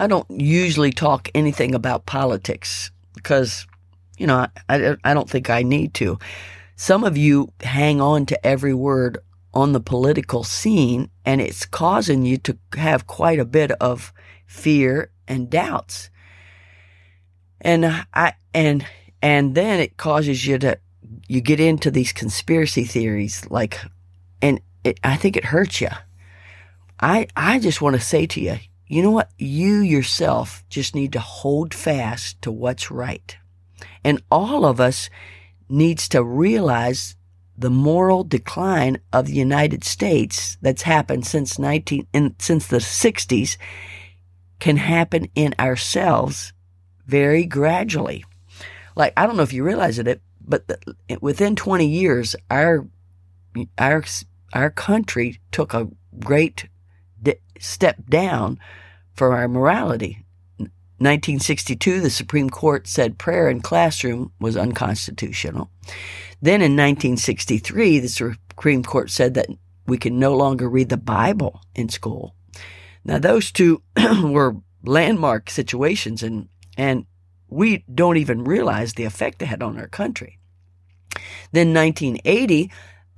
I 0.00 0.06
don't 0.06 0.26
usually 0.30 0.92
talk 0.92 1.28
anything 1.34 1.74
about 1.74 2.06
politics 2.06 2.90
because, 3.14 3.66
you 4.16 4.26
know, 4.26 4.46
I, 4.66 4.96
I 5.04 5.12
don't 5.12 5.28
think 5.28 5.50
I 5.50 5.62
need 5.62 5.92
to. 5.94 6.18
Some 6.76 7.04
of 7.04 7.18
you 7.18 7.52
hang 7.60 8.00
on 8.00 8.24
to 8.26 8.46
every 8.46 8.72
word 8.72 9.18
on 9.52 9.72
the 9.72 9.80
political 9.80 10.42
scene, 10.42 11.10
and 11.26 11.42
it's 11.42 11.66
causing 11.66 12.24
you 12.24 12.38
to 12.38 12.56
have 12.78 13.06
quite 13.06 13.38
a 13.38 13.44
bit 13.44 13.72
of 13.72 14.14
fear 14.46 15.10
and 15.28 15.50
doubts. 15.50 16.08
And 17.60 17.84
I 18.14 18.32
and 18.54 18.86
and 19.20 19.54
then 19.54 19.80
it 19.80 19.98
causes 19.98 20.46
you 20.46 20.56
to 20.60 20.78
you 21.28 21.42
get 21.42 21.60
into 21.60 21.90
these 21.90 22.14
conspiracy 22.14 22.84
theories 22.84 23.44
like 23.50 23.78
and 24.40 24.62
it, 24.82 24.98
I 25.04 25.16
think 25.16 25.36
it 25.36 25.44
hurts 25.44 25.82
you. 25.82 25.90
I 27.00 27.26
I 27.36 27.58
just 27.58 27.82
want 27.82 27.96
to 27.96 28.00
say 28.00 28.24
to 28.28 28.40
you, 28.40 28.56
you 28.90 29.04
know 29.04 29.12
what? 29.12 29.30
You 29.38 29.76
yourself 29.76 30.64
just 30.68 30.96
need 30.96 31.12
to 31.12 31.20
hold 31.20 31.72
fast 31.72 32.42
to 32.42 32.50
what's 32.50 32.90
right. 32.90 33.36
And 34.02 34.20
all 34.32 34.64
of 34.64 34.80
us 34.80 35.08
needs 35.68 36.08
to 36.08 36.24
realize 36.24 37.14
the 37.56 37.70
moral 37.70 38.24
decline 38.24 38.98
of 39.12 39.26
the 39.26 39.32
United 39.32 39.84
States 39.84 40.58
that's 40.60 40.82
happened 40.82 41.24
since 41.24 41.56
19 41.56 42.08
in, 42.12 42.34
since 42.40 42.66
the 42.66 42.78
60s 42.78 43.56
can 44.58 44.76
happen 44.76 45.28
in 45.36 45.54
ourselves 45.60 46.52
very 47.06 47.46
gradually. 47.46 48.24
Like 48.96 49.12
I 49.16 49.24
don't 49.24 49.36
know 49.36 49.44
if 49.44 49.52
you 49.52 49.62
realize 49.62 50.00
it, 50.00 50.20
but 50.44 50.66
the, 50.66 50.96
within 51.20 51.54
20 51.54 51.86
years 51.86 52.34
our 52.50 52.88
our 53.78 54.02
our 54.52 54.70
country 54.70 55.38
took 55.52 55.74
a 55.74 55.88
great 56.18 56.66
step 57.60 57.96
down 58.08 58.58
for 59.12 59.34
our 59.34 59.48
morality. 59.48 60.24
1962, 60.58 62.00
the 62.00 62.10
Supreme 62.10 62.50
Court 62.50 62.86
said 62.86 63.16
prayer 63.16 63.48
in 63.48 63.60
classroom 63.60 64.32
was 64.38 64.56
unconstitutional. 64.56 65.70
Then 66.42 66.60
in 66.60 66.72
1963, 66.72 68.00
the 68.00 68.08
Supreme 68.08 68.82
Court 68.82 69.10
said 69.10 69.34
that 69.34 69.46
we 69.86 69.96
can 69.96 70.18
no 70.18 70.34
longer 70.36 70.68
read 70.68 70.90
the 70.90 70.98
Bible 70.98 71.62
in 71.74 71.88
school. 71.88 72.34
Now, 73.04 73.18
those 73.18 73.50
two 73.50 73.82
were 74.22 74.56
landmark 74.84 75.48
situations, 75.48 76.22
and, 76.22 76.48
and 76.76 77.06
we 77.48 77.84
don't 77.92 78.18
even 78.18 78.44
realize 78.44 78.94
the 78.94 79.04
effect 79.04 79.40
it 79.40 79.46
had 79.46 79.62
on 79.62 79.78
our 79.78 79.88
country. 79.88 80.38
Then 81.52 81.72
1980, 81.74 82.70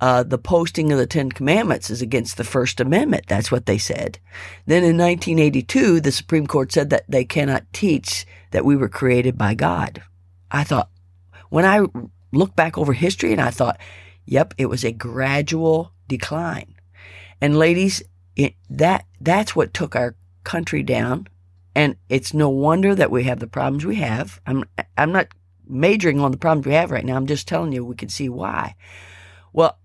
uh, 0.03 0.21
the 0.21 0.37
posting 0.37 0.91
of 0.91 0.97
the 0.97 1.07
Ten 1.07 1.31
Commandments 1.31 1.89
is 1.89 2.01
against 2.01 2.35
the 2.35 2.43
First 2.43 2.81
Amendment. 2.81 3.23
That's 3.29 3.49
what 3.53 3.67
they 3.67 3.77
said. 3.77 4.19
Then 4.65 4.83
in 4.83 4.97
1982, 4.97 6.01
the 6.01 6.11
Supreme 6.11 6.45
Court 6.45 6.73
said 6.73 6.89
that 6.89 7.05
they 7.07 7.23
cannot 7.23 7.71
teach 7.71 8.25
that 8.51 8.65
we 8.65 8.75
were 8.75 8.89
created 8.89 9.37
by 9.37 9.53
God. 9.53 10.03
I 10.51 10.65
thought, 10.65 10.89
when 11.51 11.63
I 11.63 11.85
look 12.33 12.53
back 12.53 12.77
over 12.77 12.91
history 12.91 13.31
and 13.31 13.39
I 13.39 13.49
thought, 13.49 13.79
yep, 14.25 14.53
it 14.57 14.65
was 14.65 14.83
a 14.83 14.91
gradual 14.91 15.93
decline. 16.09 16.75
And 17.39 17.57
ladies, 17.57 18.03
it, 18.35 18.55
that, 18.71 19.05
that's 19.21 19.55
what 19.55 19.73
took 19.73 19.95
our 19.95 20.17
country 20.43 20.83
down. 20.83 21.29
And 21.75 21.95
it's 22.09 22.33
no 22.33 22.49
wonder 22.49 22.93
that 22.93 23.09
we 23.09 23.23
have 23.23 23.39
the 23.39 23.47
problems 23.47 23.85
we 23.85 23.95
have. 23.95 24.41
I'm, 24.45 24.65
I'm 24.97 25.13
not 25.13 25.29
majoring 25.65 26.19
on 26.19 26.31
the 26.31 26.37
problems 26.37 26.67
we 26.67 26.73
have 26.73 26.91
right 26.91 27.05
now. 27.05 27.15
I'm 27.15 27.25
just 27.25 27.47
telling 27.47 27.71
you 27.71 27.85
we 27.85 27.95
can 27.95 28.09
see 28.09 28.27
why. 28.27 28.75
Well, 29.53 29.79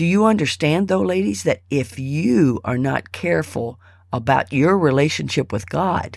do 0.00 0.06
you 0.06 0.24
understand, 0.24 0.88
though, 0.88 1.02
ladies, 1.02 1.42
that 1.42 1.60
if 1.68 1.98
you 1.98 2.58
are 2.64 2.78
not 2.78 3.12
careful 3.12 3.78
about 4.10 4.50
your 4.50 4.78
relationship 4.78 5.52
with 5.52 5.68
God, 5.68 6.16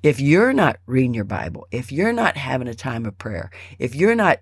if 0.00 0.20
you're 0.20 0.52
not 0.52 0.76
reading 0.86 1.12
your 1.12 1.24
Bible, 1.24 1.66
if 1.72 1.90
you're 1.90 2.12
not 2.12 2.36
having 2.36 2.68
a 2.68 2.72
time 2.72 3.06
of 3.06 3.18
prayer, 3.18 3.50
if 3.80 3.96
you're 3.96 4.14
not 4.14 4.38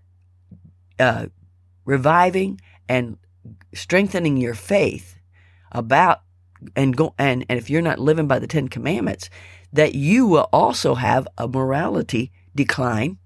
uh, 0.99 1.29
reviving 1.87 2.61
and 2.91 3.17
strengthening 3.73 4.37
your 4.37 4.53
faith 4.53 5.17
about 5.73 6.21
and 6.77 6.95
go 6.95 7.15
and, 7.17 7.47
and 7.49 7.59
if 7.59 7.71
you're 7.71 7.81
not 7.81 7.99
living 7.99 8.27
by 8.27 8.39
the 8.39 8.47
Ten 8.47 8.69
Commandments, 8.69 9.31
that 9.73 9.95
you 9.95 10.27
will 10.27 10.51
also 10.53 10.95
have 10.95 11.27
a 11.39 11.49
morality 11.49 12.33
decline. 12.55 13.17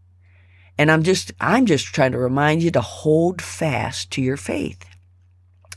And 0.78 0.88
I'm 0.88 1.02
just 1.02 1.32
I'm 1.40 1.66
just 1.66 1.86
trying 1.86 2.12
to 2.12 2.18
remind 2.18 2.62
you 2.62 2.70
to 2.70 2.80
hold 2.80 3.42
fast 3.42 4.12
to 4.12 4.22
your 4.22 4.36
faith. 4.36 4.86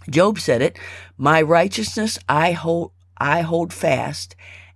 Job 0.10 0.40
said 0.40 0.62
it, 0.62 0.78
my 1.18 1.42
righteousness 1.42 2.20
I 2.30 2.52
hold, 2.52 2.92
I 3.18 3.42
hold 3.42 3.74
fast 3.74 4.36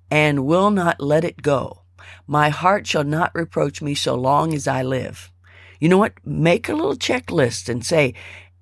and 0.09 0.45
will 0.45 0.72
not 0.72 1.00
let 1.00 1.23
it 1.23 1.41
go. 1.41 1.81
My 2.25 2.50
heart 2.50 2.88
shall 2.88 3.03
not 3.03 3.35
reproach 3.35 3.81
me 3.81 3.95
so 3.95 4.16
long 4.16 4.53
as 4.53 4.68
I 4.68 4.84
live. 4.84 5.31
You 5.79 5.89
know 5.89 5.97
what? 5.97 6.13
Make 6.25 6.69
a 6.69 6.73
little 6.73 6.95
checklist 6.95 7.69
and 7.69 7.85
say, 7.85 8.13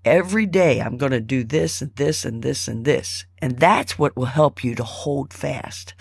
every 0.05 0.45
day 0.45 0.81
I'm 0.81 0.97
going 0.97 1.11
to 1.11 1.19
do 1.19 1.43
this 1.43 1.81
and 1.81 1.95
this 1.95 2.25
and 2.25 2.43
this 2.43 2.67
and 2.67 2.85
this. 2.85 3.25
And 3.39 3.59
that's 3.59 3.97
what 3.97 4.15
will 4.15 4.25
help 4.25 4.63
you 4.63 4.75
to 4.75 4.83
hold 4.83 5.33
fast. 5.33 5.93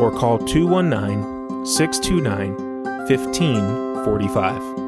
or 0.00 0.18
call 0.18 0.38
219 0.38 1.66
629 1.66 2.56
1545. 3.08 4.81